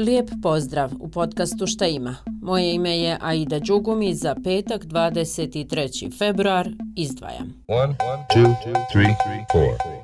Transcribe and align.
Lijep 0.00 0.30
pozdrav 0.42 0.90
u 1.00 1.08
podcastu 1.10 1.66
Šta 1.66 1.86
ima. 1.86 2.16
Moje 2.42 2.74
ime 2.74 2.98
je 2.98 3.18
Aida 3.20 3.58
Đugumi 3.58 4.14
za 4.14 4.34
petak 4.44 4.84
23. 4.84 6.18
februar 6.18 6.68
izdvajam. 6.96 7.54
1, 7.68 7.94
2, 8.34 8.54
3, 8.94 9.14
4. 9.54 9.99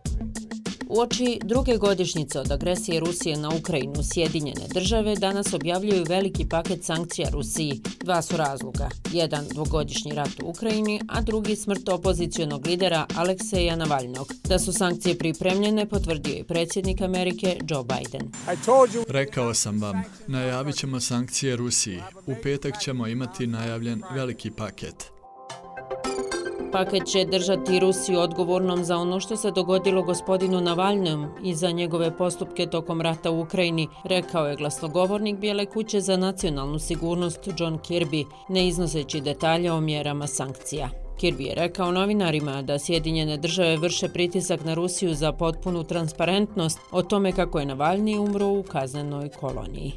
U 0.97 1.01
oči 1.01 1.39
druge 1.45 1.77
godišnjice 1.77 2.41
od 2.41 2.53
agresije 2.53 3.01
Rusije 3.01 3.37
na 3.37 3.51
Ukrajinu, 3.61 4.03
Sjedinjene 4.03 4.61
države 4.75 5.15
danas 5.15 5.55
objavljuju 5.55 6.05
veliki 6.09 6.49
paket 6.49 6.85
sankcija 6.85 7.29
Rusiji. 7.31 7.81
Dva 8.05 8.23
su 8.23 8.37
razloga. 8.37 8.89
Jedan 9.13 9.45
dvogodišnji 9.55 10.13
rat 10.13 10.41
u 10.43 10.49
Ukrajini, 10.49 11.01
a 11.09 11.21
drugi 11.21 11.57
smrt 11.57 11.89
opozicijonog 11.89 12.67
lidera 12.67 13.07
Alekseja 13.17 13.77
Navalnog. 13.77 14.33
Da 14.49 14.59
su 14.59 14.73
sankcije 14.73 15.19
pripremljene, 15.19 15.89
potvrdio 15.89 16.35
i 16.37 16.45
predsjednik 16.45 17.01
Amerike 17.01 17.59
Joe 17.69 17.85
Biden. 17.85 18.31
Rekao 19.09 19.55
sam 19.55 19.81
vam, 19.83 20.03
najavit 20.27 20.77
ćemo 20.77 21.01
sankcije 21.01 21.57
Rusiji. 21.57 22.01
U 22.27 22.35
petak 22.43 22.75
ćemo 22.81 23.07
imati 23.07 23.47
najavljen 23.47 24.03
veliki 24.15 24.51
paket. 24.51 25.16
Paket 26.77 27.07
će 27.07 27.25
držati 27.25 27.81
Rusiju 27.81 28.19
odgovornom 28.19 28.85
za 28.85 28.97
ono 28.97 29.21
što 29.21 29.37
se 29.37 29.51
dogodilo 29.51 30.03
gospodinu 30.03 30.61
Navalnom 30.61 31.27
i 31.45 31.55
za 31.55 31.71
njegove 31.71 32.17
postupke 32.17 32.67
tokom 32.67 33.01
rata 33.01 33.31
u 33.31 33.41
Ukrajini, 33.41 33.89
rekao 34.05 34.47
je 34.47 34.57
glasnogovornik 34.57 35.37
Bijele 35.37 35.67
kuće 35.67 36.01
za 36.01 36.17
nacionalnu 36.17 36.79
sigurnost 36.79 37.49
John 37.59 37.79
Kirby, 37.79 38.25
ne 38.49 38.69
iznoseći 38.69 39.21
detalje 39.21 39.73
o 39.73 39.81
mjerama 39.81 40.27
sankcija. 40.27 40.89
Kirby 41.21 41.47
je 41.47 41.55
rekao 41.55 41.93
novinarima 41.93 42.63
da 42.63 42.79
Sjedinjene 42.79 43.37
države 43.37 43.77
vrše 43.77 44.09
pritisak 44.09 44.65
na 44.65 44.75
Rusiju 44.75 45.15
za 45.15 45.33
potpunu 45.33 45.85
transparentnost 45.85 46.79
o 46.91 47.03
tome 47.03 47.33
kako 47.33 47.59
je 47.59 47.67
Navalni 47.67 48.19
umro 48.19 48.47
u 48.47 48.63
kaznenoj 48.63 49.29
koloniji. 49.29 49.93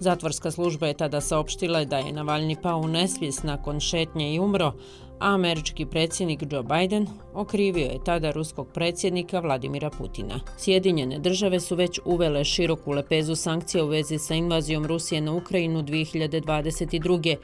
Zatvorska 0.00 0.50
služba 0.50 0.86
je 0.86 0.94
tada 0.94 1.20
saopštila 1.20 1.84
da 1.84 1.98
je 1.98 2.12
Navalni 2.12 2.56
pao 2.62 2.78
u 2.78 2.88
nesvijest 2.88 3.42
nakon 3.42 3.80
šetnje 3.80 4.34
i 4.34 4.38
umro, 4.40 4.72
američki 5.20 5.86
predsjednik 5.86 6.42
Joe 6.50 6.62
Biden 6.62 7.06
okrivio 7.34 7.84
je 7.84 8.04
tada 8.04 8.30
ruskog 8.30 8.68
predsjednika 8.74 9.40
Vladimira 9.40 9.90
Putina. 9.90 10.40
Sjedinjene 10.58 11.18
države 11.18 11.60
su 11.60 11.76
već 11.76 12.00
uvele 12.04 12.44
široku 12.44 12.92
lepezu 12.92 13.34
sankcija 13.36 13.84
u 13.84 13.88
vezi 13.88 14.18
sa 14.18 14.34
invazijom 14.34 14.86
Rusije 14.86 15.20
na 15.20 15.32
Ukrajinu 15.32 15.82
2022. 15.82 17.36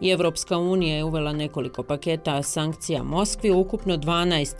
i 0.00 0.10
Evropska 0.10 0.58
unija 0.58 0.96
je 0.96 1.04
uvela 1.04 1.32
nekoliko 1.32 1.82
paketa 1.82 2.42
sankcija 2.42 3.02
Moskvi, 3.02 3.50
ukupno 3.50 3.96
12, 3.96 4.54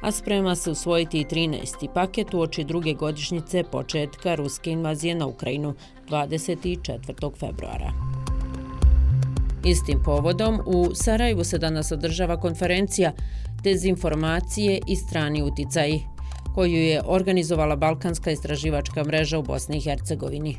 a 0.00 0.12
sprema 0.12 0.54
se 0.54 0.70
usvojiti 0.70 1.20
i 1.20 1.24
13. 1.24 1.92
paket 1.94 2.34
u 2.34 2.40
oči 2.40 2.64
druge 2.64 2.92
godišnjice 2.92 3.64
početka 3.72 4.34
ruske 4.34 4.70
invazije 4.70 5.14
na 5.14 5.26
Ukrajinu 5.26 5.74
24. 6.08 7.38
februara. 7.38 8.05
Istim 9.66 10.02
povodom 10.04 10.60
u 10.66 10.94
Sarajevu 10.94 11.44
se 11.44 11.58
danas 11.58 11.92
održava 11.92 12.40
konferencija 12.40 13.12
Dezinformacije 13.62 14.80
i 14.86 14.96
strani 14.96 15.42
uticaji, 15.42 16.02
koju 16.54 16.72
je 16.72 17.02
organizovala 17.06 17.76
Balkanska 17.76 18.30
istraživačka 18.30 19.04
mreža 19.04 19.38
u 19.38 19.42
Bosni 19.42 19.76
i 19.76 19.80
Hercegovini. 19.80 20.56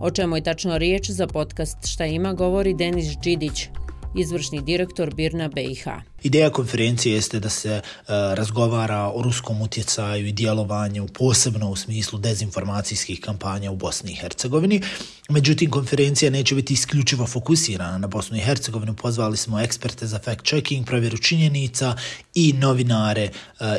O 0.00 0.10
čemu 0.10 0.36
je 0.36 0.42
tačno 0.42 0.78
riječ 0.78 1.10
za 1.10 1.26
podcast 1.26 1.86
Šta 1.86 2.06
ima 2.06 2.32
govori 2.32 2.74
Denis 2.74 3.16
Đidić, 3.22 3.68
izvršni 4.16 4.62
direktor 4.62 5.14
Birna 5.14 5.48
BiH. 5.48 6.09
Ideja 6.22 6.50
konferencije 6.50 7.14
jeste 7.14 7.40
da 7.40 7.48
se 7.48 7.70
e, 7.70 7.82
razgovara 8.08 9.12
o 9.14 9.22
ruskom 9.22 9.62
utjecaju 9.62 10.26
i 10.26 10.32
djelovanju, 10.32 11.06
posebno 11.06 11.70
u 11.70 11.76
smislu 11.76 12.18
dezinformacijskih 12.18 13.20
kampanja 13.20 13.70
u 13.70 13.76
Bosni 13.76 14.12
i 14.12 14.14
Hercegovini. 14.14 14.82
Međutim, 15.28 15.70
konferencija 15.70 16.30
neće 16.30 16.54
biti 16.54 16.74
isključivo 16.74 17.26
fokusirana 17.26 17.98
na 17.98 18.06
Bosnu 18.06 18.36
i 18.36 18.40
Hercegovinu. 18.40 18.94
Pozvali 18.94 19.36
smo 19.36 19.60
eksperte 19.60 20.06
za 20.06 20.18
fact-checking, 20.18 20.84
provjeru 20.84 21.18
činjenica 21.18 21.96
i 22.34 22.52
novinare 22.52 23.22
e, 23.22 23.30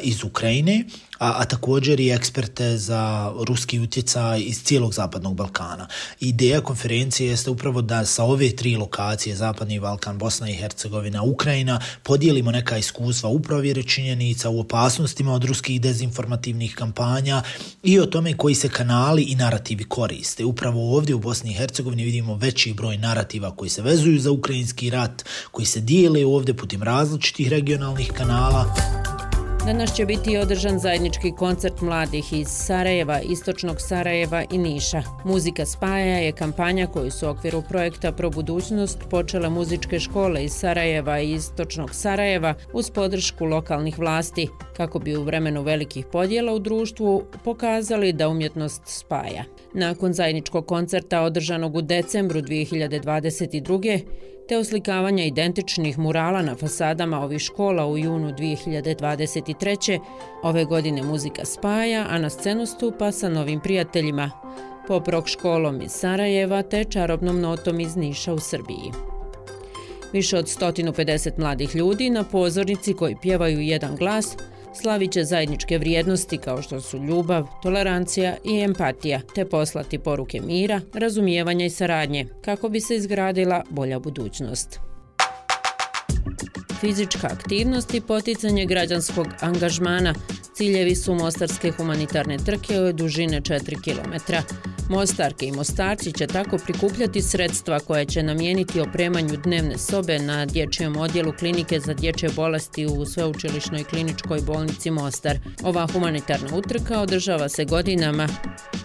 iz 0.04 0.24
Ukrajine, 0.24 0.84
a, 1.20 1.34
a 1.38 1.46
također 1.46 2.00
i 2.00 2.10
eksperte 2.10 2.78
za 2.78 3.34
ruski 3.48 3.80
utjecaj 3.80 4.42
iz 4.42 4.64
cijelog 4.64 4.94
Zapadnog 4.94 5.36
Balkana. 5.36 5.88
Ideja 6.20 6.62
konferencije 6.62 7.30
jeste 7.30 7.50
upravo 7.50 7.82
da 7.82 8.06
sa 8.06 8.24
ove 8.24 8.56
tri 8.56 8.76
lokacije, 8.76 9.36
Zapadni 9.36 9.80
Balkan, 9.80 10.18
Bosna 10.18 10.50
i 10.50 10.54
Hercegovina, 10.54 11.24
Ukrajina, 11.24 11.82
dijelimo 12.32 12.52
neka 12.52 12.78
iskustva 12.78 13.30
u 13.30 13.40
provjere 13.40 13.84
činjenica, 13.84 14.50
u 14.50 14.60
opasnostima 14.60 15.34
od 15.34 15.44
ruskih 15.44 15.82
dezinformativnih 15.82 16.76
kampanja 16.76 17.44
i 17.84 18.00
o 18.00 18.06
tome 18.06 18.38
koji 18.38 18.56
se 18.56 18.70
kanali 18.70 19.24
i 19.24 19.36
narativi 19.36 19.84
koriste. 19.84 20.46
Upravo 20.46 20.96
ovdje 20.96 21.16
u 21.16 21.20
Bosni 21.20 21.52
i 21.52 21.54
Hercegovini 21.54 22.04
vidimo 22.04 22.36
veći 22.36 22.74
broj 22.74 22.98
narativa 22.98 23.56
koji 23.56 23.70
se 23.70 23.82
vezuju 23.82 24.20
za 24.20 24.32
ukrajinski 24.32 24.90
rat, 24.90 25.26
koji 25.52 25.66
se 25.66 25.80
dijele 25.80 26.26
ovdje 26.26 26.58
putem 26.58 26.84
različitih 26.84 27.50
regionalnih 27.50 28.12
kanala. 28.12 28.76
Danas 29.66 29.96
će 29.96 30.06
biti 30.06 30.38
održan 30.38 30.80
zajednički 30.80 31.32
koncert 31.32 31.82
mladih 31.82 32.34
iz 32.34 32.48
Sarajeva, 32.48 33.20
Istočnog 33.22 33.82
Sarajeva 33.82 34.44
i 34.52 34.58
Niša. 34.58 35.04
Muzika 35.26 35.66
spaja 35.66 36.18
je 36.18 36.32
kampanja 36.32 36.88
koju 36.88 37.12
su 37.12 37.28
u 37.28 37.30
okviru 37.30 37.64
projekta 37.70 38.12
Pro 38.12 38.30
budućnost 38.30 39.00
počele 39.10 39.50
muzičke 39.50 40.00
škole 40.00 40.44
iz 40.44 40.52
Sarajeva 40.52 41.20
i 41.20 41.34
Istočnog 41.34 41.96
Sarajeva 41.96 42.54
uz 42.74 42.90
podršku 42.90 43.46
lokalnih 43.46 44.00
vlasti, 44.00 44.48
kako 44.78 45.00
bi 45.00 45.16
u 45.16 45.24
vremenu 45.24 45.62
velikih 45.62 46.06
podjela 46.12 46.54
u 46.54 46.60
društvu 46.60 47.24
pokazali 47.44 48.14
da 48.14 48.30
umjetnost 48.30 48.82
spaja. 48.86 49.44
Nakon 49.74 50.14
zajedničkog 50.14 50.66
koncerta 50.66 51.22
održanog 51.22 51.76
u 51.76 51.82
decembru 51.82 52.40
2022 52.40 54.02
te 54.52 54.58
oslikavanja 54.58 55.24
identičnih 55.24 56.00
murala 56.00 56.42
na 56.42 56.56
fasadama 56.56 57.22
ovih 57.24 57.40
škola 57.42 57.86
u 57.88 57.98
junu 57.98 58.32
2023. 58.32 60.00
Ove 60.44 60.66
godine 60.66 61.04
muzika 61.04 61.46
spaja, 61.46 62.06
a 62.10 62.18
na 62.20 62.30
scenu 62.30 62.66
stupa 62.66 63.12
sa 63.12 63.30
novim 63.30 63.60
prijateljima, 63.60 64.32
pop 64.88 65.08
rock 65.08 65.28
školom 65.28 65.82
iz 65.82 65.92
Sarajeva 65.92 66.62
te 66.62 66.84
čarobnom 66.84 67.42
notom 67.42 67.80
iz 67.80 67.96
Niša 67.96 68.34
u 68.34 68.40
Srbiji. 68.40 68.92
Više 70.14 70.38
od 70.38 70.46
150 70.46 71.40
mladih 71.40 71.76
ljudi 71.76 72.10
na 72.10 72.24
pozornici 72.24 72.94
koji 72.94 73.16
pjevaju 73.22 73.60
jedan 73.60 73.96
glas– 73.96 74.36
slaviće 74.74 75.24
zajedničke 75.24 75.78
vrijednosti 75.78 76.38
kao 76.38 76.62
što 76.62 76.82
su 76.82 76.98
ljubav, 76.98 77.48
tolerancija 77.64 78.36
i 78.46 78.60
empatija, 78.60 79.22
te 79.36 79.46
poslati 79.46 80.00
poruke 80.00 80.42
mira, 80.42 80.82
razumijevanja 80.94 81.66
i 81.66 81.70
saradnje, 81.70 82.28
kako 82.46 82.70
bi 82.70 82.80
se 82.80 82.96
izgradila 82.96 83.64
bolja 83.70 84.00
budućnost. 84.00 84.80
Fizička 86.80 87.28
aktivnost 87.28 87.94
i 87.94 88.02
poticanje 88.02 88.66
građanskog 88.66 89.28
angažmana 89.40 90.14
ciljevi 90.54 90.96
su 90.96 91.16
Mostarske 91.16 91.72
humanitarne 91.72 92.38
trke 92.38 92.80
od 92.80 92.96
dužine 92.96 93.42
4 93.42 93.84
km. 93.84 94.34
Mostarke 94.90 95.46
i 95.46 95.52
Mostarci 95.52 96.12
će 96.12 96.28
tako 96.28 96.58
prikupljati 96.58 97.22
sredstva 97.22 97.80
koje 97.80 98.06
će 98.06 98.24
namijeniti 98.24 98.80
opremanju 98.80 99.38
dnevne 99.44 99.78
sobe 99.78 100.20
na 100.20 100.46
dječjem 100.46 100.98
odjelu 100.98 101.34
klinike 101.40 101.80
za 101.80 101.94
dječje 101.94 102.30
bolesti 102.36 102.86
u 102.86 103.06
Sveučilišnoj 103.06 103.84
kliničkoj 103.84 104.42
bolnici 104.42 104.92
Mostar. 104.92 105.38
Ova 105.64 105.88
humanitarna 105.94 106.58
utrka 106.58 107.00
održava 107.00 107.50
se 107.50 107.66
godinama, 107.66 108.28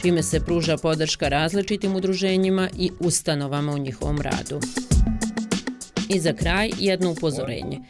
čime 0.01 0.23
se 0.23 0.41
pruža 0.41 0.77
podrška 0.77 1.29
različitim 1.29 1.97
udruženjima 1.97 2.69
i 2.79 2.91
ustanovama 3.01 3.73
u 3.73 3.79
njihovom 3.79 4.21
radu. 4.21 4.61
I 6.09 6.21
za 6.21 6.33
kraj 6.33 6.71
jedno 6.79 7.11
upozorenje. 7.11 7.81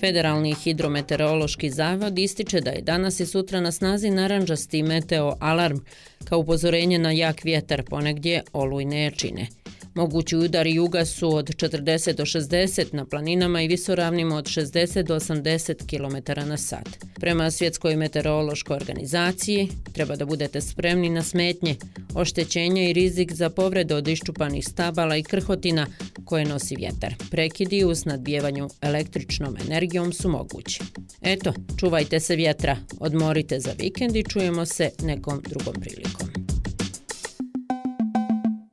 Federalni 0.00 0.54
hidrometeorološki 0.54 1.70
zavod 1.70 2.18
ističe 2.18 2.60
da 2.60 2.70
je 2.70 2.82
danas 2.82 3.20
i 3.20 3.26
sutra 3.26 3.60
na 3.60 3.72
snazi 3.72 4.10
naranđasti 4.10 4.82
meteo 4.82 5.36
alarm 5.40 5.78
kao 6.24 6.38
upozorenje 6.38 6.98
na 6.98 7.12
jak 7.12 7.44
vjetar 7.44 7.82
ponegdje 7.82 8.42
olujne 8.52 9.02
jačine. 9.02 9.46
Mogući 9.96 10.36
udari 10.36 10.74
juga 10.74 11.04
su 11.04 11.36
od 11.36 11.48
40 11.48 12.12
do 12.12 12.24
60 12.24 12.94
na 12.94 13.04
planinama 13.04 13.62
i 13.62 13.68
visoravnima 13.68 14.36
od 14.36 14.44
60 14.44 15.02
do 15.02 15.14
80 15.14 15.74
km 15.86 16.48
na 16.48 16.56
sat. 16.56 16.88
Prema 17.20 17.50
Svjetskoj 17.50 17.96
meteorološkoj 17.96 18.76
organizaciji 18.76 19.68
treba 19.92 20.16
da 20.16 20.24
budete 20.24 20.60
spremni 20.60 21.10
na 21.10 21.22
smetnje, 21.22 21.76
oštećenje 22.14 22.90
i 22.90 22.92
rizik 22.92 23.32
za 23.32 23.50
povrede 23.50 23.94
od 23.94 24.08
iščupanih 24.08 24.68
stabala 24.68 25.16
i 25.16 25.22
krhotina 25.22 25.86
koje 26.26 26.44
nosi 26.44 26.76
vjetar. 26.76 27.14
Prekidi 27.30 27.84
uz 27.84 28.06
nadbijevanju 28.06 28.68
električnom 28.80 29.56
energijom 29.66 30.12
su 30.12 30.28
mogući. 30.28 30.80
Eto, 31.22 31.52
čuvajte 31.76 32.20
se 32.20 32.36
vjetra, 32.36 32.76
odmorite 33.00 33.60
za 33.60 33.70
vikend 33.78 34.16
i 34.16 34.24
čujemo 34.28 34.66
se 34.66 34.90
nekom 35.02 35.42
drugom 35.48 35.74
prilikom. 35.80 36.25